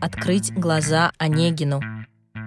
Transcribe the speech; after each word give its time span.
открыть 0.00 0.52
глаза 0.52 1.12
Онегину. 1.18 1.80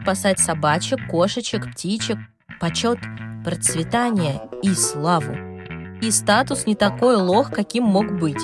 Спасать 0.01 0.39
собачек, 0.39 0.99
кошечек, 1.09 1.71
птичек, 1.71 2.17
почет, 2.59 2.99
процветание 3.43 4.41
и 4.61 4.73
славу. 4.73 5.35
И 6.01 6.11
статус 6.11 6.65
не 6.65 6.75
такой 6.75 7.15
лох, 7.15 7.51
каким 7.51 7.83
мог 7.83 8.19
быть. 8.19 8.41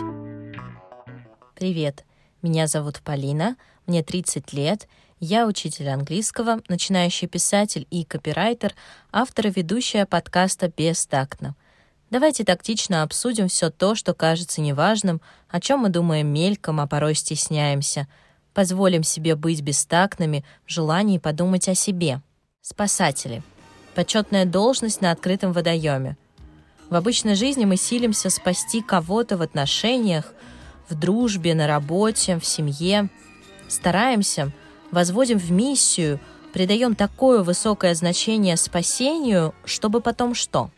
Привет, 1.55 2.05
меня 2.41 2.67
зовут 2.67 3.01
Полина, 3.01 3.57
мне 3.85 4.03
30 4.03 4.53
лет, 4.53 4.87
я 5.19 5.45
учитель 5.45 5.89
английского, 5.89 6.61
начинающий 6.69 7.27
писатель 7.27 7.85
и 7.89 8.05
копирайтер, 8.05 8.73
автор 9.11 9.47
и 9.47 9.51
ведущая 9.51 10.05
подкаста 10.05 10.71
«Бестактно». 10.75 11.55
Давайте 12.09 12.45
тактично 12.45 13.03
обсудим 13.03 13.49
все 13.49 13.69
то, 13.69 13.93
что 13.93 14.13
кажется 14.13 14.61
неважным, 14.61 15.21
о 15.49 15.59
чем 15.59 15.81
мы 15.81 15.89
думаем 15.89 16.27
мельком, 16.27 16.79
а 16.79 16.87
порой 16.87 17.13
стесняемся. 17.13 18.07
Позволим 18.59 19.03
себе 19.03 19.37
быть 19.37 19.61
бестактными 19.61 20.43
в 20.65 20.69
желании 20.69 21.17
подумать 21.17 21.69
о 21.69 21.75
себе. 21.75 22.21
Спасатели. 22.61 23.41
Почетная 23.95 24.43
должность 24.43 24.99
на 24.99 25.11
открытом 25.11 25.53
водоеме. 25.53 26.17
В 26.89 26.95
обычной 26.95 27.35
жизни 27.35 27.63
мы 27.63 27.77
силимся 27.77 28.29
спасти 28.29 28.81
кого-то 28.81 29.37
в 29.37 29.41
отношениях, 29.41 30.33
в 30.89 30.95
дружбе, 30.99 31.55
на 31.55 31.67
работе, 31.67 32.37
в 32.37 32.45
семье. 32.45 33.07
Стараемся— 33.69 34.51
возводим 34.91 35.37
в 35.37 35.49
миссию, 35.51 36.19
придаем 36.51 36.95
такое 36.95 37.43
высокое 37.43 37.95
значение 37.95 38.57
спасению, 38.57 39.55
чтобы 39.63 40.01
потом 40.01 40.35
что? 40.35 40.69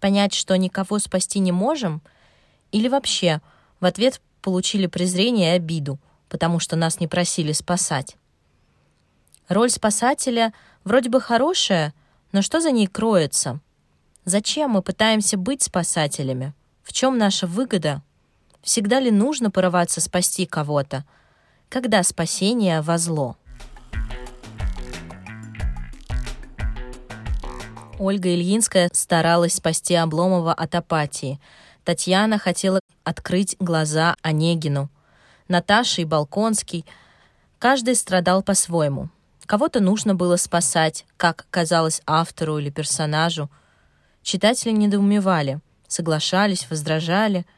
Понять, 0.00 0.32
что 0.32 0.56
никого 0.56 0.98
спасти 0.98 1.40
не 1.40 1.52
можем? 1.52 2.00
Или 2.72 2.88
вообще 2.88 3.42
в 3.80 3.84
ответ 3.84 4.22
получили 4.40 4.86
презрение 4.86 5.52
и 5.52 5.56
обиду, 5.56 5.98
потому 6.28 6.58
что 6.58 6.76
нас 6.76 7.00
не 7.00 7.06
просили 7.06 7.52
спасать? 7.52 8.16
Роль 9.48 9.70
спасателя 9.70 10.52
вроде 10.84 11.10
бы 11.10 11.20
хорошая, 11.20 11.94
но 12.32 12.42
что 12.42 12.60
за 12.60 12.70
ней 12.70 12.86
кроется? 12.86 13.60
Зачем 14.24 14.70
мы 14.70 14.82
пытаемся 14.82 15.36
быть 15.36 15.62
спасателями? 15.62 16.52
В 16.82 16.92
чем 16.92 17.18
наша 17.18 17.46
выгода? 17.46 18.02
Всегда 18.62 18.98
ли 18.98 19.10
нужно 19.10 19.50
порываться 19.50 20.00
спасти 20.00 20.46
кого-то? 20.46 21.04
когда 21.68 22.02
спасение 22.02 22.80
во 22.80 22.98
зло. 22.98 23.36
Ольга 27.98 28.34
Ильинская 28.34 28.90
старалась 28.92 29.54
спасти 29.54 29.94
Обломова 29.94 30.52
от 30.52 30.74
апатии. 30.74 31.40
Татьяна 31.84 32.38
хотела 32.38 32.80
открыть 33.04 33.56
глаза 33.58 34.16
Онегину. 34.22 34.90
Наташа 35.48 36.02
и 36.02 36.04
Балконский. 36.04 36.84
Каждый 37.58 37.94
страдал 37.94 38.42
по-своему. 38.42 39.08
Кого-то 39.46 39.80
нужно 39.80 40.14
было 40.14 40.36
спасать, 40.36 41.06
как 41.16 41.46
казалось 41.50 42.02
автору 42.06 42.58
или 42.58 42.70
персонажу. 42.70 43.48
Читатели 44.22 44.72
недоумевали, 44.72 45.60
соглашались, 45.88 46.68
возражали— 46.68 47.46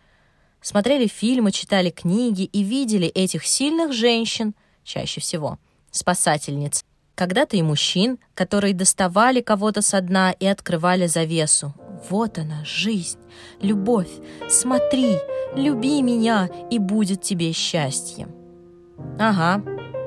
смотрели 0.60 1.06
фильмы, 1.06 1.52
читали 1.52 1.90
книги 1.90 2.42
и 2.42 2.62
видели 2.62 3.08
этих 3.08 3.46
сильных 3.46 3.92
женщин, 3.92 4.54
чаще 4.84 5.20
всего, 5.20 5.58
спасательниц. 5.90 6.84
Когда-то 7.14 7.56
и 7.56 7.62
мужчин, 7.62 8.18
которые 8.34 8.74
доставали 8.74 9.40
кого-то 9.40 9.82
со 9.82 10.00
дна 10.00 10.30
и 10.32 10.46
открывали 10.46 11.06
завесу. 11.06 11.74
Вот 12.10 12.38
она, 12.38 12.64
жизнь, 12.64 13.18
любовь. 13.60 14.10
Смотри, 14.48 15.16
люби 15.54 16.02
меня, 16.02 16.48
и 16.70 16.78
будет 16.78 17.22
тебе 17.22 17.52
счастье. 17.52 18.28
Ага, 19.18 19.62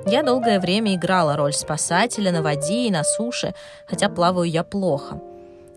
я 0.05 0.23
долгое 0.23 0.59
время 0.59 0.95
играла 0.95 1.35
роль 1.35 1.53
спасателя 1.53 2.31
на 2.31 2.41
воде 2.41 2.87
и 2.87 2.91
на 2.91 3.03
суше, 3.03 3.53
хотя 3.87 4.09
плаваю 4.09 4.49
я 4.49 4.63
плохо. 4.63 5.21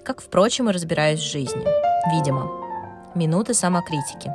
Как, 0.03 0.21
впрочем, 0.21 0.69
и 0.69 0.73
разбираюсь 0.73 1.21
в 1.21 1.31
жизни. 1.31 1.65
Видимо. 2.15 2.51
Минуты 3.15 3.55
самокритики. 3.55 4.33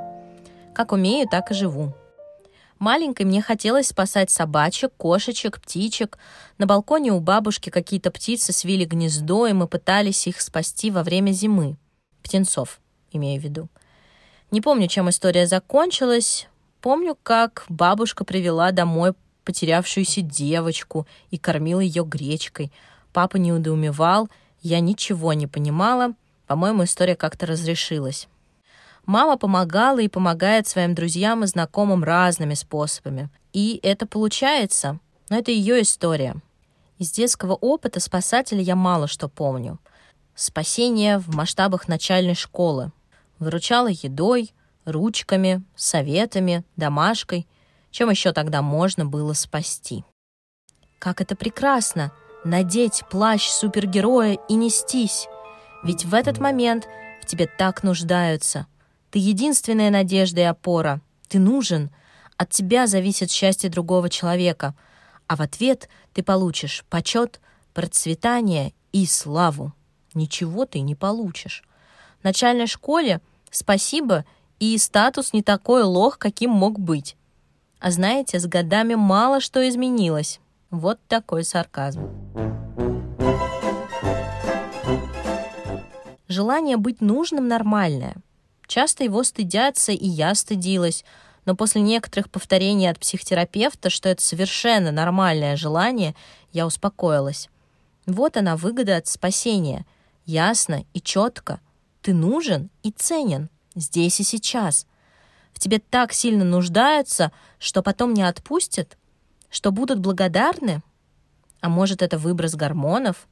Как 0.74 0.92
умею, 0.92 1.28
так 1.30 1.52
и 1.52 1.54
живу. 1.54 1.94
Маленькой 2.80 3.26
мне 3.26 3.42
хотелось 3.42 3.90
спасать 3.90 4.32
собачек, 4.32 4.94
кошечек, 4.96 5.62
птичек. 5.62 6.18
На 6.58 6.66
балконе 6.66 7.12
у 7.12 7.20
бабушки 7.20 7.70
какие-то 7.70 8.10
птицы 8.10 8.54
свили 8.54 8.86
гнездо, 8.86 9.48
и 9.48 9.54
мы 9.54 9.68
пытались 9.68 10.28
их 10.28 10.40
спасти 10.40 10.90
во 10.90 11.04
время 11.04 11.32
зимы. 11.32 11.76
Птенцов, 12.24 12.80
имею 13.12 13.42
в 13.42 13.44
виду. 13.44 13.68
Не 14.50 14.62
помню, 14.62 14.88
чем 14.88 15.10
история 15.10 15.46
закончилась. 15.46 16.48
Помню, 16.80 17.18
как 17.22 17.66
бабушка 17.68 18.24
привела 18.24 18.72
домой 18.72 19.14
потерявшуюся 19.44 20.22
девочку 20.22 21.06
и 21.32 21.38
кормила 21.38 21.82
ее 21.82 22.06
гречкой. 22.06 22.72
Папа 23.12 23.36
не 23.36 23.50
недоумевал, 23.50 24.30
я 24.62 24.80
ничего 24.80 25.34
не 25.34 25.48
понимала. 25.48 26.14
По-моему, 26.48 26.86
история 26.86 27.18
как-то 27.18 27.46
разрешилась. 27.46 28.30
Мама 29.10 29.40
помогала 29.40 29.98
и 29.98 30.08
помогает 30.08 30.68
своим 30.68 30.94
друзьям 30.94 31.44
и 31.44 31.48
знакомым 31.48 32.04
разными 32.04 32.54
способами. 32.54 33.32
И 33.54 33.80
это 33.82 34.06
получается. 34.06 35.00
Но 35.30 35.38
это 35.40 35.50
ее 35.50 35.82
история. 35.82 36.36
Из 37.00 37.10
детского 37.10 37.56
опыта 37.56 38.00
спасателя 38.00 38.62
я 38.62 38.76
мало 38.76 39.08
что 39.08 39.28
помню. 39.28 39.80
Спасение 40.36 41.18
в 41.18 41.36
масштабах 41.36 41.88
начальной 41.88 42.36
школы. 42.36 42.92
Выручала 43.40 43.88
едой, 43.88 44.54
ручками, 44.86 45.64
советами, 45.76 46.64
домашкой. 46.76 47.48
Чем 47.90 48.12
еще 48.12 48.32
тогда 48.32 48.62
можно 48.62 49.08
было 49.08 49.34
спасти? 49.34 50.06
Как 51.00 51.20
это 51.20 51.36
прекрасно! 51.36 52.12
Надеть 52.46 53.02
плащ 53.10 53.50
супергероя 53.50 54.38
и 54.48 54.54
нестись! 54.54 55.28
Ведь 55.84 56.06
в 56.06 56.14
этот 56.14 56.38
момент 56.38 56.88
в 57.24 57.26
тебе 57.26 57.48
так 57.48 57.82
нуждаются— 57.82 58.68
ты 59.12 59.20
единственная 59.20 59.90
надежда 59.90 60.42
и 60.42 60.44
опора. 60.44 61.02
Ты 61.28 61.40
нужен. 61.40 61.90
От 62.38 62.52
тебя 62.52 62.88
зависит 62.88 63.32
счастье 63.32 63.70
другого 63.70 64.10
человека. 64.10 64.76
А 65.28 65.36
в 65.36 65.42
ответ 65.42 65.90
ты 66.14 66.24
получишь 66.24 66.86
почет, 66.90 67.40
процветание 67.74 68.74
и 68.92 69.06
славу. 69.06 69.74
Ничего 70.14 70.66
ты 70.66 70.80
не 70.80 70.96
получишь. 70.96 71.64
В 72.22 72.24
начальной 72.24 72.68
школе 72.68 73.22
спасибо 73.52 74.26
и 74.60 74.78
статус 74.78 75.34
не 75.34 75.42
такой 75.42 75.84
лох, 75.84 76.18
каким 76.18 76.52
мог 76.52 76.80
быть. 76.80 77.16
А 77.80 77.92
знаете, 77.92 78.40
с 78.40 78.46
годами 78.46 78.96
мало 78.96 79.40
что 79.40 79.68
изменилось. 79.68 80.40
Вот 80.70 81.00
такой 81.08 81.44
сарказм. 81.44 82.10
Желание 86.28 86.78
быть 86.78 87.02
нужным 87.02 87.48
нормальное— 87.48 88.16
Часто 88.70 89.04
его 89.04 89.24
стыдятся, 89.24 89.92
и 89.92 90.08
я 90.08 90.36
стыдилась. 90.36 91.04
Но 91.46 91.56
после 91.56 91.82
некоторых 91.82 92.30
повторений 92.30 92.88
от 92.88 93.00
психотерапевта, 93.00 93.90
что 93.90 94.10
это 94.10 94.22
совершенно 94.22 94.92
нормальное 94.92 95.58
желание, 95.58 96.14
я 96.52 96.68
успокоилась. 96.68 97.50
Вот 98.06 98.38
она 98.38 98.56
выгода 98.56 98.98
от 98.98 99.08
спасения. 99.08 99.88
Ясно 100.28 100.86
и 100.94 101.02
четко. 101.02 101.62
Ты 102.04 102.14
нужен 102.14 102.70
и 102.84 102.92
ценен. 102.92 103.50
Здесь 103.74 104.20
и 104.20 104.24
сейчас. 104.24 104.86
В 105.52 105.58
тебе 105.58 105.80
так 105.80 106.14
сильно 106.14 106.46
нуждаются, 106.46 107.32
что 107.58 107.82
потом 107.82 108.14
не 108.14 108.22
отпустят? 108.22 109.00
Что 109.50 109.72
будут 109.72 109.98
благодарны? 109.98 110.84
А 111.62 111.70
может, 111.70 112.04
это 112.04 112.20
выброс 112.20 112.54
гормонов? 112.54 113.28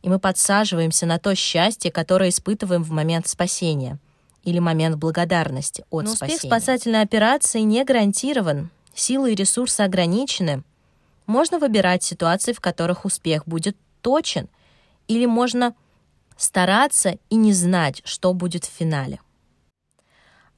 И 0.00 0.08
мы 0.08 0.18
подсаживаемся 0.18 1.04
на 1.04 1.18
то 1.18 1.34
счастье, 1.34 1.92
которое 1.92 2.30
испытываем 2.30 2.82
в 2.82 2.90
момент 2.90 3.28
спасения— 3.28 3.98
или 4.44 4.58
момент 4.58 4.96
благодарности 4.96 5.84
от 5.90 6.04
Но 6.04 6.14
спасения. 6.14 6.36
успех 6.36 6.50
спасательной 6.50 7.02
операции 7.02 7.60
не 7.60 7.84
гарантирован, 7.84 8.70
силы 8.94 9.32
и 9.32 9.34
ресурсы 9.34 9.80
ограничены. 9.82 10.64
Можно 11.26 11.58
выбирать 11.58 12.02
ситуации, 12.02 12.52
в 12.52 12.60
которых 12.60 13.04
успех 13.04 13.46
будет 13.46 13.76
точен, 14.00 14.48
или 15.08 15.26
можно 15.26 15.74
стараться 16.36 17.18
и 17.30 17.36
не 17.36 17.52
знать, 17.52 18.02
что 18.04 18.32
будет 18.34 18.64
в 18.64 18.70
финале. 18.70 19.20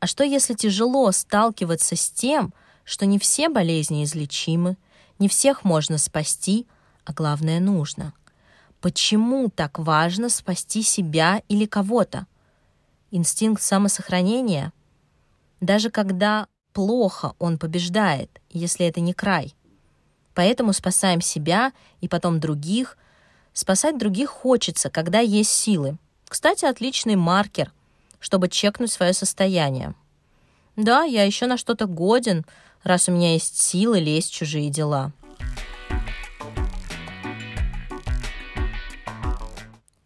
А 0.01 0.07
что 0.07 0.25
если 0.25 0.55
тяжело 0.55 1.11
сталкиваться 1.13 1.97
с 1.97 2.11
тем, 2.11 2.53
что 2.85 3.07
не 3.07 3.19
все 3.19 3.49
болезни 3.49 4.05
излечимы, 4.05 4.77
не 5.19 5.29
всех 5.29 5.65
можно 5.65 5.99
спасти, 5.99 6.67
а 7.05 7.13
главное 7.13 7.61
нужно? 7.61 8.13
Почему 8.81 9.49
так 9.49 9.79
важно 9.79 10.29
спасти 10.29 10.83
себя 10.83 11.43
или 11.49 11.65
кого-то? 11.65 12.27
Инстинкт 13.15 13.63
самосохранения, 13.63 14.73
даже 15.61 15.89
когда 15.89 16.49
плохо 16.73 17.35
он 17.39 17.59
побеждает, 17.59 18.29
если 18.51 18.87
это 18.87 19.01
не 19.01 19.15
край. 19.15 19.55
Поэтому 20.35 20.73
спасаем 20.73 21.21
себя 21.21 21.73
и 22.01 22.09
потом 22.09 22.41
других. 22.41 22.99
Спасать 23.53 23.99
других 23.99 24.31
хочется, 24.31 24.91
когда 24.91 25.21
есть 25.21 25.51
силы. 25.51 25.97
Кстати, 26.27 26.65
отличный 26.65 27.15
маркер, 27.15 27.73
чтобы 28.19 28.49
чекнуть 28.49 28.91
свое 28.91 29.13
состояние. 29.13 29.95
Да, 30.75 31.05
я 31.05 31.23
еще 31.23 31.47
на 31.47 31.57
что-то 31.57 31.87
годен, 31.87 32.45
раз 32.83 33.09
у 33.09 33.13
меня 33.13 33.35
есть 33.35 33.61
силы 33.61 34.01
лезть 34.01 34.33
в 34.33 34.35
чужие 34.35 34.71
дела. 34.71 35.13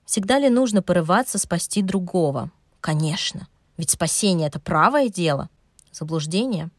Всегда 0.04 0.38
ли 0.38 0.50
нужно 0.50 0.82
порываться 0.82 1.38
спасти 1.38 1.80
другого? 1.80 2.50
Конечно. 2.80 3.48
Ведь 3.76 3.90
спасение— 3.90 4.46
это 4.48 4.60
правое 4.60 5.08
дело. 5.08 5.48
Заблуждение. 5.92 6.70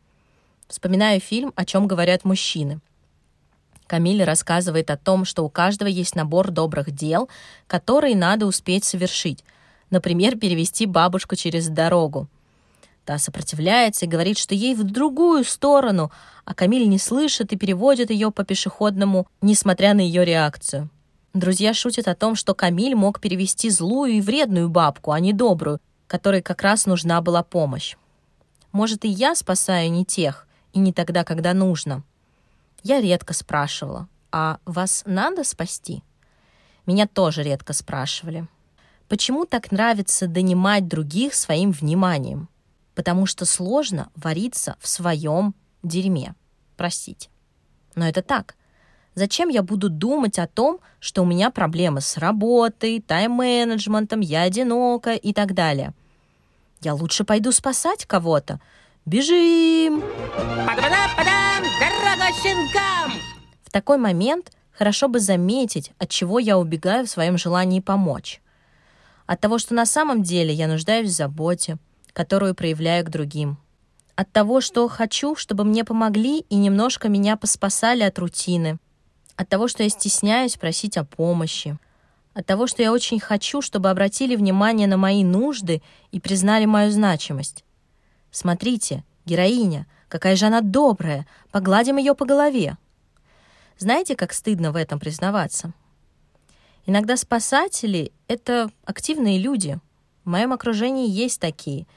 Вспоминаю 0.68 1.19
фильм 1.19 1.54
«О 1.56 1.66
чем 1.66 1.88
говорят 1.88 2.25
мужчины». 2.25 2.80
Камиль 3.88 4.24
рассказывает 4.24 4.92
о 4.92 4.98
том, 4.98 5.25
что 5.25 5.44
у 5.44 5.50
каждого 5.50 5.88
есть 5.90 6.16
набор 6.16 6.51
добрых 6.51 6.92
дел, 6.92 7.28
которые 7.66 8.16
надо 8.16 8.46
успеть 8.46 8.84
совершить. 8.84 9.44
Например, 9.90 10.38
перевести 10.38 10.86
бабушку 10.86 11.36
через 11.36 11.69
дорогу. 11.69 12.28
Та 13.04 13.18
сопротивляется 13.18 14.06
и 14.06 14.07
говорит, 14.07 14.38
что 14.38 14.54
ей 14.54 14.75
в 14.75 14.84
другую 14.84 15.44
сторону, 15.44 16.12
а 16.45 16.54
Камиль 16.54 16.88
не 16.88 17.00
слышит 17.00 17.52
и 17.52 17.57
переводит 17.57 18.12
ее 18.12 18.30
по 18.30 18.44
пешеходному, 18.44 19.25
несмотря 19.42 19.95
на 19.95 20.02
ее 20.02 20.24
реакцию. 20.24 20.90
Друзья 21.34 21.74
шутят 21.74 22.07
о 22.07 22.13
том, 22.13 22.36
что 22.36 22.54
Камиль 22.54 22.94
мог 22.94 23.19
перевести 23.19 23.72
злую 23.72 24.13
и 24.13 24.22
вредную 24.22 24.69
бабку, 24.69 25.12
а 25.12 25.19
не 25.19 25.34
добрую, 25.34 25.80
которой 26.10 26.42
как 26.42 26.64
раз 26.64 26.88
нужна 26.88 27.22
была 27.22 27.44
помощь. 27.44 27.96
Может, 28.72 29.06
и 29.06 29.08
я 29.08 29.36
спасаю 29.36 29.92
не 29.92 30.04
тех, 30.04 30.48
и 30.74 30.80
не 30.80 30.92
тогда, 30.92 31.24
когда 31.24 31.54
нужно. 31.54 32.04
Я 32.84 33.00
редко 33.00 33.34
спрашивала, 33.34 34.08
а 34.32 34.58
вас 34.66 35.04
надо 35.06 35.44
спасти? 35.44 36.04
Меня 36.86 37.08
тоже 37.08 37.44
редко 37.44 37.74
спрашивали. 37.74 38.48
Почему 39.08 39.46
так 39.46 39.72
нравится 39.72 40.28
донимать 40.28 40.88
других 40.88 41.36
своим 41.36 41.72
вниманием? 41.72 42.50
Потому 42.96 43.28
что 43.28 43.46
сложно 43.46 44.10
вариться 44.16 44.76
в 44.80 44.88
своем 44.88 45.54
дерьме. 45.84 46.34
Простите. 46.76 47.30
Но 47.96 48.08
это 48.08 48.22
так. 48.24 48.56
Зачем 49.14 49.50
я 49.50 49.62
буду 49.62 49.90
думать 49.90 50.40
о 50.40 50.48
том, 50.48 50.80
что 51.00 51.22
у 51.22 51.26
меня 51.26 51.52
проблемы 51.52 52.02
с 52.02 52.18
работой, 52.18 53.00
тайм-менеджментом, 53.00 54.22
я 54.22 54.44
одинока 54.44 55.14
и 55.14 55.34
так 55.34 55.54
далее? 55.54 55.94
Я 56.81 56.94
лучше 56.94 57.24
пойду 57.24 57.52
спасать 57.52 58.06
кого-то. 58.06 58.60
Бежим! 59.06 60.04
В 63.64 63.72
такой 63.72 63.98
момент 63.98 64.52
хорошо 64.72 65.08
бы 65.08 65.20
заметить, 65.20 65.92
от 65.98 66.10
чего 66.10 66.40
я 66.40 66.58
убегаю 66.58 67.06
в 67.06 67.10
своем 67.10 67.38
желании 67.38 67.80
помочь. 67.80 68.42
От 69.26 69.42
того, 69.42 69.60
что 69.60 69.74
на 69.74 69.86
самом 69.86 70.24
деле 70.24 70.54
я 70.54 70.68
нуждаюсь 70.68 71.10
в 71.10 71.16
заботе, 71.16 71.78
которую 72.14 72.56
проявляю 72.56 73.06
к 73.06 73.10
другим. 73.10 73.58
От 74.16 74.31
того, 74.31 74.62
что 74.62 74.88
хочу, 74.88 75.36
чтобы 75.36 75.64
мне 75.64 75.84
помогли 75.84 76.40
и 76.50 76.56
немножко 76.56 77.10
меня 77.10 77.38
поспасали 77.38 78.04
от 78.04 78.18
рутины– 78.20 78.78
от 79.40 79.48
того, 79.48 79.70
что 79.70 79.84
я 79.84 79.90
стесняюсь 79.90 80.58
просить 80.58 80.98
о 80.98 81.06
помощи, 81.06 81.78
от 82.40 82.46
того, 82.46 82.68
что 82.68 82.82
я 82.82 82.94
очень 82.94 83.20
хочу, 83.20 83.62
чтобы 83.62 83.90
обратили 83.90 84.38
внимание 84.38 84.88
на 84.88 84.96
мои 84.96 85.26
нужды 85.26 85.82
и 86.12 86.22
признали 86.22 86.64
мою 86.64 86.90
значимость. 86.90 87.66
Смотрите, 88.32 89.04
героиня, 89.26 89.88
какая 90.08 90.38
же 90.38 90.46
она 90.46 90.62
добрая, 90.62 91.28
погладим 91.52 91.98
ее 91.98 92.16
по 92.16 92.26
голове. 92.26 92.78
Знаете, 93.78 94.16
как 94.16 94.32
стыдно 94.32 94.72
в 94.72 94.78
этом 94.78 95.00
признаваться? 95.00 95.74
Иногда 96.86 97.18
спасатели— 97.18 98.14
это 98.30 98.72
активные 98.86 99.38
люди. 99.38 99.78
В 100.24 100.30
моем 100.30 100.54
окружении 100.54 101.10
есть 101.10 101.42
такие. 101.42 101.88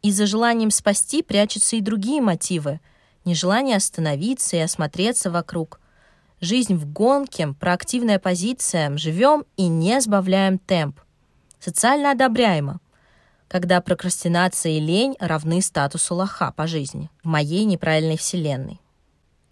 И 0.00 0.10
за 0.10 0.24
желанием 0.24 0.70
спасти 0.70 1.22
прячутся 1.22 1.76
и 1.76 1.82
другие 1.82 2.22
мотивы. 2.22 2.80
Нежелание 3.26 3.76
остановиться 3.76 4.56
и 4.56 4.60
осмотреться 4.60 5.30
вокруг, 5.30 5.78
Жизнь 6.44 6.74
в 6.74 6.84
гонке, 6.84 7.54
проактивная 7.58 8.18
позиция, 8.18 8.94
живем 8.98 9.46
и 9.56 9.66
не 9.66 9.98
сбавляем 10.02 10.58
темп. 10.58 11.00
Социально 11.58 12.10
одобряемо, 12.10 12.80
когда 13.48 13.80
прокрастинация 13.80 14.72
и 14.72 14.78
лень 14.78 15.16
равны 15.18 15.62
статусу 15.62 16.14
лоха 16.14 16.52
по 16.54 16.66
жизни 16.66 17.08
в 17.22 17.28
моей 17.28 17.64
неправильной 17.64 18.18
вселенной. 18.18 18.78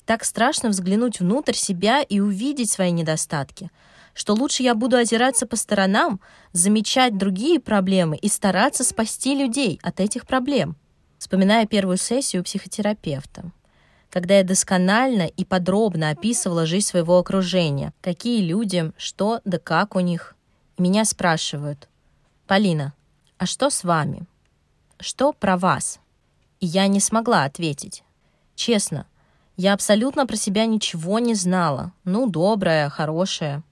Так 0.04 0.22
страшно 0.22 0.68
взглянуть 0.68 1.20
внутрь 1.20 1.54
себя 1.54 2.02
и 2.02 2.20
увидеть 2.20 2.70
свои 2.70 2.90
недостатки, 2.90 3.70
что 4.12 4.34
лучше 4.34 4.62
я 4.62 4.74
буду 4.74 4.98
озираться 4.98 5.46
по 5.46 5.56
сторонам, 5.56 6.20
замечать 6.52 7.16
другие 7.16 7.58
проблемы 7.58 8.18
и 8.18 8.28
стараться 8.28 8.84
спасти 8.84 9.34
людей 9.34 9.80
от 9.82 9.98
этих 9.98 10.26
проблем. 10.26 10.76
Вспоминая 11.16 11.64
первую 11.64 11.96
сессию 11.96 12.44
психотерапевта 12.44 13.50
когда 14.12 14.36
я 14.36 14.44
досконально 14.44 15.22
и 15.22 15.42
подробно 15.42 16.10
описывала 16.10 16.66
жизнь 16.66 16.86
своего 16.86 17.16
окружения, 17.16 17.94
какие 18.02 18.42
люди, 18.42 18.92
что 18.98 19.40
да 19.46 19.58
как 19.58 19.96
у 19.96 20.00
них. 20.00 20.36
меня 20.76 21.06
спрашивают, 21.06 21.88
«Полина, 22.46 22.92
а 23.38 23.46
что 23.46 23.70
с 23.70 23.84
вами? 23.84 24.26
Что 25.00 25.32
про 25.32 25.56
вас?» 25.56 25.98
И 26.60 26.66
я 26.66 26.88
не 26.88 27.00
смогла 27.00 27.44
ответить. 27.44 28.04
Честно, 28.54 29.06
я 29.56 29.72
абсолютно 29.72 30.26
про 30.26 30.36
себя 30.36 30.66
ничего 30.66 31.18
не 31.18 31.34
знала. 31.34 31.92
Ну, 32.04 32.28
добрая, 32.28 32.90
хорошая. 32.90 33.62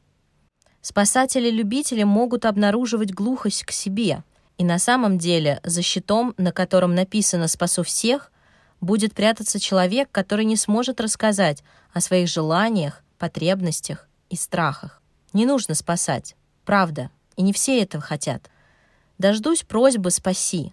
Спасатели-любители 0.80 2.04
могут 2.04 2.46
обнаруживать 2.46 3.12
глухость 3.12 3.64
к 3.64 3.72
себе. 3.72 4.24
И 4.56 4.64
на 4.64 4.78
самом 4.78 5.18
деле 5.18 5.60
за 5.64 5.82
щитом, 5.82 6.32
на 6.38 6.50
котором 6.50 6.94
написано 6.94 7.46
«Спасу 7.46 7.82
всех», 7.82 8.32
будет 8.80 9.14
прятаться 9.14 9.60
человек, 9.60 10.08
который 10.10 10.44
не 10.44 10.56
сможет 10.56 11.00
рассказать 11.00 11.62
о 11.92 12.00
своих 12.00 12.28
желаниях, 12.28 13.02
потребностях 13.18 14.08
и 14.28 14.36
страхах. 14.36 15.02
Не 15.32 15.46
нужно 15.46 15.74
спасать. 15.74 16.36
Правда. 16.64 17.10
И 17.36 17.42
не 17.42 17.52
все 17.52 17.82
этого 17.82 18.02
хотят. 18.02 18.50
Дождусь 19.18 19.62
просьбы 19.62 20.10
«спаси». 20.10 20.72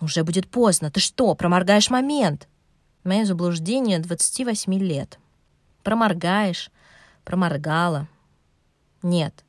Но 0.00 0.06
уже 0.06 0.24
будет 0.24 0.48
поздно. 0.48 0.90
Ты 0.90 1.00
что, 1.00 1.34
проморгаешь 1.34 1.90
момент? 1.90 2.48
Мое 3.04 3.24
заблуждение 3.24 3.98
28 3.98 4.74
лет. 4.74 5.18
Проморгаешь. 5.82 6.70
Проморгала. 7.24 8.08
Нет. 9.02 9.44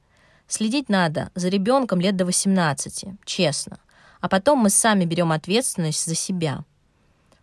Следить 0.48 0.90
надо 0.90 1.32
за 1.36 1.48
ребенком 1.50 2.00
лет 2.02 2.16
до 2.16 2.26
18, 2.26 3.06
честно. 3.26 3.80
А 4.20 4.30
потом 4.30 4.60
мы 4.60 4.70
сами 4.70 5.06
берем 5.06 5.32
ответственность 5.32 6.06
за 6.06 6.16
себя. 6.16 6.64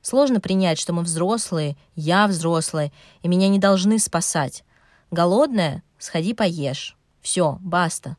Сложно 0.09 0.41
принять, 0.41 0.79
что 0.79 0.95
мы 0.95 1.03
взрослые, 1.03 1.77
я 1.95 2.29
взрослая, 2.29 2.93
и 3.21 3.29
меня 3.29 3.49
не 3.49 3.59
должны 3.59 3.99
спасать. 3.99 4.65
Голодная? 5.11 5.83
Сходи 5.99 6.33
поешь. 6.33 6.97
Все, 7.21 7.59
баста. 7.61 8.17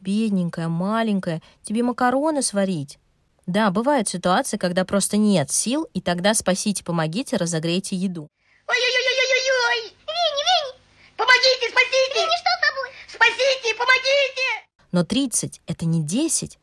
Бедненькая, 0.00 0.66
маленькая, 0.66 1.40
тебе 1.62 1.84
макароны 1.84 2.42
сварить? 2.42 2.98
Да, 3.46 3.70
бывают 3.70 4.08
ситуации, 4.08 4.56
когда 4.56 4.84
просто 4.84 5.18
нет 5.18 5.52
сил, 5.52 5.86
и 5.94 6.00
тогда 6.00 6.34
спасите, 6.34 6.82
помогите, 6.82 7.36
разогрейте 7.36 7.94
еду. 7.94 8.26
Ой-ой-ой-ой-ой! 8.66 9.82
Винни, 9.84 10.42
Винни! 10.48 10.80
Помогите, 11.16 11.70
спасите! 11.70 12.12
Винни, 12.12 12.38
что 12.40 12.50
с 12.50 12.60
тобой? 12.66 12.90
Спасите, 13.06 13.74
помогите! 13.78 14.66
Но 14.90 15.04
30— 15.04 15.60
это 15.68 15.86
не 15.86 16.02
10. 16.02 16.58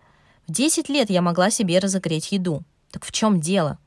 В 0.46 0.52
10 0.52 0.90
лет 0.90 1.10
я 1.10 1.22
могла 1.22 1.52
себе 1.52 1.80
разогреть 1.80 2.34
еду. 2.34 2.66
Так 2.92 3.06
в 3.06 3.14
чем 3.14 3.40
дело? 3.40 3.80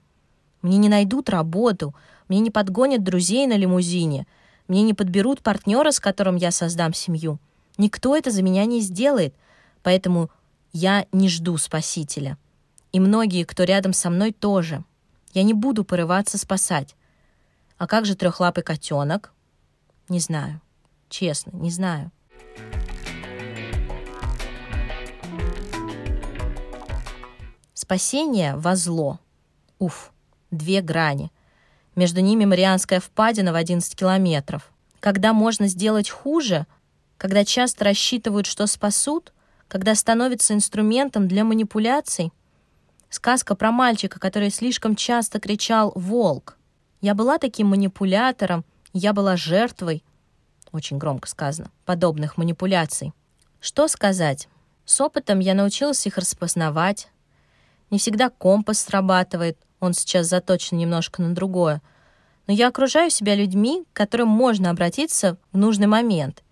Мне 0.62 0.76
не 0.76 0.88
найдут 0.88 1.30
работу, 1.30 1.94
мне 2.28 2.40
не 2.40 2.50
подгонят 2.50 3.02
друзей 3.02 3.46
на 3.46 3.56
лимузине, 3.56 4.26
мне 4.68 4.82
не 4.82 4.94
подберут 4.94 5.42
партнера, 5.42 5.90
с 5.90 6.00
которым 6.00 6.36
я 6.36 6.50
создам 6.50 6.92
семью. 6.92 7.38
Никто 7.78 8.14
это 8.14 8.30
за 8.30 8.42
меня 8.42 8.66
не 8.66 8.80
сделает, 8.80 9.34
поэтому 9.82 10.30
я 10.72 11.06
не 11.12 11.28
жду 11.28 11.56
спасителя. 11.56 12.36
И 12.92 13.00
многие, 13.00 13.44
кто 13.44 13.64
рядом 13.64 13.92
со 13.92 14.10
мной, 14.10 14.32
тоже. 14.32 14.84
Я 15.32 15.44
не 15.44 15.54
буду 15.54 15.84
порываться 15.84 16.38
спасать. 16.38 16.94
А 17.78 17.86
как 17.86 18.04
же 18.04 18.14
трехлапый 18.14 18.62
котенок? 18.62 19.32
Не 20.08 20.20
знаю. 20.20 20.60
Честно, 21.08 21.52
не 21.56 21.70
знаю. 21.70 22.10
Спасение 27.74 28.54
во 28.56 28.76
зло. 28.76 29.18
Уф 29.78 30.12
две 30.50 30.80
грани. 30.80 31.30
Между 31.96 32.20
ними 32.20 32.44
Марианская 32.44 33.00
впадина 33.00 33.52
в 33.52 33.56
11 33.56 33.94
километров. 33.94 34.70
Когда 35.00 35.32
можно 35.32 35.66
сделать 35.66 36.10
хуже, 36.10 36.66
когда 37.16 37.44
часто 37.44 37.84
рассчитывают, 37.84 38.46
что 38.46 38.66
спасут, 38.66 39.32
когда 39.68 39.94
становится 39.94 40.54
инструментом 40.54 41.28
для 41.28 41.44
манипуляций. 41.44 42.32
Сказка 43.08 43.54
про 43.54 43.70
мальчика, 43.70 44.18
который 44.18 44.50
слишком 44.50 44.96
часто 44.96 45.40
кричал 45.40 45.92
«Волк!». 45.94 46.56
Я 47.00 47.14
была 47.14 47.38
таким 47.38 47.68
манипулятором, 47.68 48.64
я 48.92 49.12
была 49.12 49.36
жертвой, 49.36 50.04
очень 50.70 50.98
громко 50.98 51.28
сказано, 51.28 51.70
подобных 51.84 52.36
манипуляций. 52.36 53.12
Что 53.60 53.88
сказать? 53.88 54.48
С 54.84 55.00
опытом 55.00 55.38
я 55.40 55.54
научилась 55.54 56.06
их 56.06 56.18
распознавать. 56.18 57.08
Не 57.90 57.98
всегда 57.98 58.28
компас 58.28 58.80
срабатывает— 58.80 59.58
он 59.80 59.94
сейчас 59.94 60.28
заточен 60.28 60.76
немножко 60.76 61.22
на 61.22 61.34
другое. 61.34 61.82
Но 62.46 62.52
я 62.52 62.68
окружаю 62.68 63.10
себя 63.10 63.34
людьми, 63.34 63.84
к 63.92 63.96
которым 63.96 64.28
можно 64.28 64.70
обратиться 64.70 65.36
в 65.52 65.56
нужный 65.56 65.86
момент. 65.86 66.42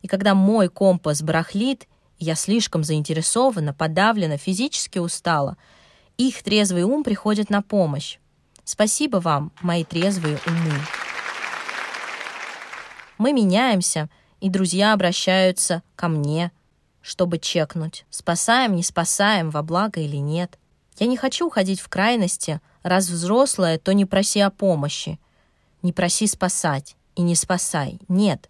И 0.00 0.08
когда 0.08 0.34
мой 0.34 0.68
компас 0.68 1.22
барахлит, 1.22 1.86
я 2.18 2.34
слишком 2.34 2.84
заинтересована, 2.84 3.74
подавлена, 3.74 4.36
физически 4.36 4.98
устала, 4.98 5.56
их 6.16 6.42
трезвый 6.42 6.84
ум 6.84 7.04
приходит 7.04 7.50
на 7.50 7.62
помощь. 7.62 8.18
Спасибо 8.64 9.16
вам, 9.16 9.52
мои 9.60 9.84
трезвые 9.84 10.38
умы. 10.46 10.74
Мы 13.18 13.32
меняемся, 13.32 14.08
и 14.40 14.48
друзья 14.48 14.92
обращаются 14.92 15.82
ко 15.94 16.08
мне, 16.08 16.52
чтобы 17.00 17.38
чекнуть, 17.38 18.04
спасаем, 18.10 18.76
не 18.76 18.82
спасаем, 18.82 19.50
во 19.50 19.62
благо 19.62 20.00
или 20.00 20.16
нет. 20.16 20.58
Я 20.98 21.06
не 21.06 21.16
хочу 21.16 21.46
уходить 21.46 21.80
в 21.80 21.88
крайности, 21.88 22.60
раз 22.82 23.08
взрослая, 23.08 23.78
то 23.78 23.92
не 23.92 24.04
проси 24.04 24.40
о 24.40 24.50
помощи. 24.50 25.18
Не 25.82 25.92
проси 25.92 26.26
спасать 26.26 26.96
и 27.16 27.22
не 27.22 27.34
спасай. 27.34 27.98
Нет. 28.08 28.48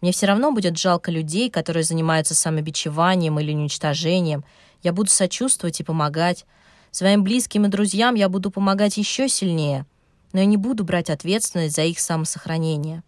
Мне 0.00 0.12
все 0.12 0.26
равно 0.26 0.52
будет 0.52 0.78
жалко 0.78 1.10
людей, 1.10 1.50
которые 1.50 1.82
занимаются 1.82 2.34
самобичеванием 2.34 3.40
или 3.40 3.54
уничтожением. 3.54 4.44
Я 4.82 4.92
буду 4.92 5.10
сочувствовать 5.10 5.80
и 5.80 5.84
помогать. 5.84 6.44
Своим 6.90 7.24
близким 7.24 7.64
и 7.64 7.68
друзьям 7.68 8.14
я 8.14 8.28
буду 8.28 8.50
помогать 8.50 8.98
еще 8.98 9.28
сильнее, 9.28 9.86
но 10.32 10.40
я 10.40 10.46
не 10.46 10.56
буду 10.56 10.84
брать 10.84 11.10
ответственность 11.10 11.74
за 11.74 11.82
их 11.82 11.98
самосохранение. 11.98 13.02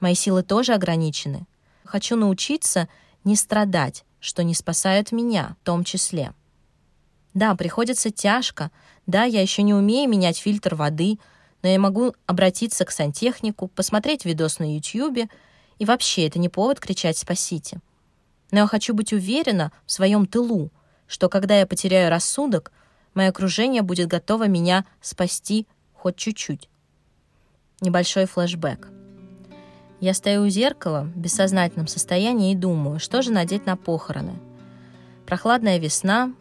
Мои 0.00 0.14
силы 0.14 0.42
тоже 0.42 0.72
ограничены. 0.72 1.46
Хочу 1.84 2.16
научиться 2.16 2.88
не 3.24 3.36
страдать, 3.36 4.04
что 4.20 4.42
не 4.42 4.54
спасают 4.54 5.12
меня 5.12 5.56
в 5.60 5.64
том 5.66 5.84
числе. 5.84 6.32
Да, 7.36 7.54
приходится 7.54 8.10
тяжко. 8.10 8.70
Да, 9.06 9.24
я 9.24 9.42
еще 9.42 9.60
не 9.60 9.74
умею 9.74 10.08
менять 10.08 10.38
фильтр 10.38 10.74
воды, 10.74 11.18
но 11.62 11.68
я 11.68 11.78
могу 11.78 12.14
обратиться 12.24 12.86
к 12.86 12.90
сантехнику, 12.90 13.68
посмотреть 13.68 14.24
видос 14.24 14.58
на 14.58 14.74
YouTube, 14.74 15.30
и 15.78 15.84
вообще 15.84 16.26
это 16.26 16.38
не 16.38 16.48
повод 16.48 16.80
кричать 16.80 17.18
«спасите». 17.18 17.80
Но 18.52 18.60
я 18.60 18.66
хочу 18.66 18.94
быть 18.94 19.12
уверена 19.12 19.70
в 19.84 19.92
своем 19.92 20.24
тылу, 20.24 20.72
что 21.06 21.28
когда 21.28 21.58
я 21.58 21.66
потеряю 21.66 22.08
рассудок, 22.08 22.72
мое 23.12 23.28
окружение 23.28 23.82
будет 23.82 24.08
готово 24.08 24.48
меня 24.48 24.86
спасти 25.02 25.66
хоть 25.92 26.16
чуть-чуть. 26.16 26.70
Небольшой 27.82 28.24
флешбэк. 28.24 28.88
Я 30.00 30.14
стою 30.14 30.44
у 30.44 30.48
зеркала 30.48 31.02
в 31.02 31.18
бессознательном 31.18 31.86
состоянии 31.86 32.52
и 32.52 32.56
думаю, 32.56 32.98
что 32.98 33.20
же 33.20 33.30
надеть 33.30 33.66
на 33.66 33.76
похороны. 33.76 34.38
Прохладная 35.26 35.76
весна, 35.78 36.32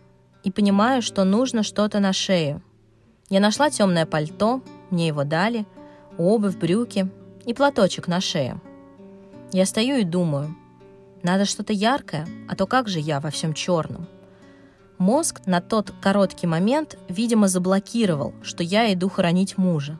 и 0.45 0.51
понимаю, 0.51 1.01
что 1.01 1.25
нужно 1.25 1.63
что-то 1.63 1.99
на 1.99 2.13
шею. 2.13 2.61
Я 3.29 3.39
нашла 3.39 3.69
темное 3.69 4.05
пальто, 4.05 4.61
мне 4.91 5.07
его 5.07 5.23
дали, 5.23 5.65
обувь, 6.17 6.55
брюки 6.55 7.09
и 7.45 7.53
платочек 7.53 8.07
на 8.07 8.21
шею. 8.21 8.61
Я 9.51 9.65
стою 9.65 9.97
и 9.97 10.03
думаю, 10.03 10.55
надо 11.23 11.45
что-то 11.45 11.73
яркое, 11.73 12.27
а 12.47 12.55
то 12.55 12.67
как 12.67 12.87
же 12.87 12.99
я 12.99 13.19
во 13.19 13.31
всем 13.31 13.53
черном? 13.53 14.07
Мозг 14.99 15.41
на 15.47 15.59
тот 15.59 15.91
короткий 15.99 16.45
момент, 16.45 16.97
видимо, 17.09 17.47
заблокировал, 17.47 18.33
что 18.43 18.63
я 18.63 18.93
иду 18.93 19.09
хоронить 19.09 19.57
мужа. 19.57 19.97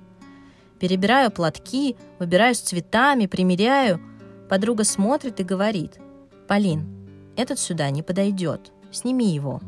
Перебираю 0.80 1.32
платки, 1.32 1.98
выбираю 2.20 2.54
с 2.54 2.60
цветами, 2.60 3.26
примеряю. 3.26 4.00
Подруга 4.48 4.84
смотрит 4.84 5.40
и 5.40 5.44
говорит, 5.44 6.00
«Полин, 6.48 6.88
этот 7.36 7.58
сюда 7.60 7.90
не 7.90 8.04
подойдет, 8.04 8.72
сними 8.92 9.34
его» 9.34 9.60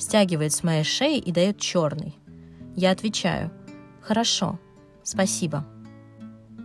стягивает 0.00 0.52
с 0.52 0.62
моей 0.62 0.84
шеи 0.84 1.18
и 1.18 1.30
дает 1.30 1.58
черный. 1.58 2.16
Я 2.76 2.90
отвечаю, 2.90 3.52
хорошо, 4.00 4.58
спасибо. 5.02 5.66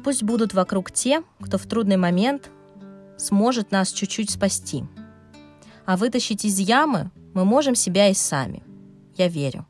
Пусть 0.03 0.23
будут 0.23 0.53
вокруг 0.53 0.91
те, 0.91 1.23
кто 1.41 1.57
в 1.57 1.65
трудный 1.65 1.97
момент 1.97 2.49
сможет 3.17 3.71
нас 3.71 3.91
чуть-чуть 3.91 4.29
спасти. 4.29 4.85
А 5.85 5.97
вытащить 5.97 6.45
из 6.45 6.59
ямы 6.59 7.11
мы 7.33 7.45
можем 7.45 7.75
себя 7.75 8.07
и 8.09 8.13
сами. 8.13 8.63
Я 9.15 9.27
верю. 9.27 9.65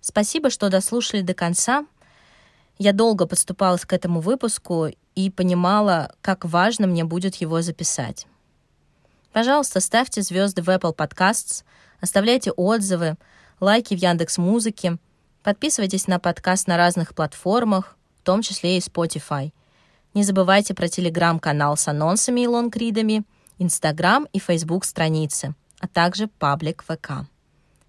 Спасибо, 0.00 0.50
что 0.50 0.68
дослушали 0.68 1.22
до 1.22 1.34
конца. 1.34 1.86
Я 2.78 2.92
долго 2.92 3.26
подступалась 3.26 3.84
к 3.84 3.92
этому 3.92 4.20
выпуску 4.20 4.88
и 5.14 5.30
понимала, 5.30 6.14
как 6.20 6.44
важно 6.44 6.86
мне 6.86 7.04
будет 7.04 7.36
его 7.36 7.62
записать. 7.62 8.26
Пожалуйста, 9.32 9.80
ставьте 9.80 10.22
звезды 10.22 10.62
в 10.62 10.68
Apple 10.68 10.94
Podcasts– 10.94 11.64
Оставляйте 12.00 12.50
отзывы, 12.52 13.16
лайки 13.60 13.94
в 13.94 13.98
Яндекс 13.98 14.38
Музыке, 14.38 14.98
подписывайтесь 15.42 16.06
на 16.06 16.18
подкаст 16.18 16.66
на 16.66 16.76
разных 16.76 17.14
платформах, 17.14 17.96
в 18.20 18.24
том 18.24 18.42
числе 18.42 18.76
и 18.76 18.80
Spotify. 18.80 19.52
Не 20.14 20.22
забывайте 20.22 20.74
про 20.74 20.88
телеграм-канал 20.88 21.76
с 21.76 21.88
анонсами 21.88 22.42
и 22.42 22.46
лонгридами, 22.46 23.24
Инстаграм 23.58 24.26
и 24.32 24.38
Фейсбук 24.38 24.84
страницы, 24.84 25.54
а 25.80 25.88
также 25.88 26.26
паблик 26.26 26.84
ВК. 26.86 27.26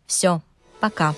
Все, 0.06 0.42
пока. 0.80 1.14